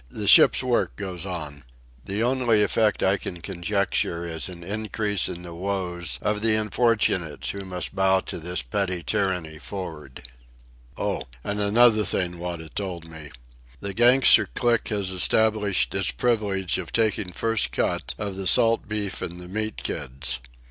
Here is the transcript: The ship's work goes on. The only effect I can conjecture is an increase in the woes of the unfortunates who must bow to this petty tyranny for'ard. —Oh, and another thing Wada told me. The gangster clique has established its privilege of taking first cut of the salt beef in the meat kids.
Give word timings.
The 0.09 0.25
ship's 0.25 0.63
work 0.63 0.95
goes 0.95 1.27
on. 1.27 1.63
The 2.05 2.23
only 2.23 2.63
effect 2.63 3.03
I 3.03 3.17
can 3.17 3.39
conjecture 3.39 4.25
is 4.25 4.49
an 4.49 4.63
increase 4.63 5.29
in 5.29 5.43
the 5.43 5.53
woes 5.53 6.17
of 6.23 6.41
the 6.41 6.55
unfortunates 6.55 7.51
who 7.51 7.63
must 7.65 7.95
bow 7.95 8.21
to 8.21 8.39
this 8.39 8.63
petty 8.63 9.03
tyranny 9.03 9.59
for'ard. 9.59 10.23
—Oh, 10.97 11.25
and 11.43 11.59
another 11.61 12.03
thing 12.03 12.39
Wada 12.39 12.67
told 12.69 13.07
me. 13.07 13.29
The 13.79 13.93
gangster 13.93 14.47
clique 14.47 14.87
has 14.87 15.11
established 15.11 15.93
its 15.93 16.09
privilege 16.09 16.79
of 16.79 16.91
taking 16.91 17.31
first 17.31 17.69
cut 17.69 18.15
of 18.17 18.37
the 18.37 18.47
salt 18.47 18.87
beef 18.87 19.21
in 19.21 19.37
the 19.37 19.47
meat 19.47 19.83
kids. 19.83 20.39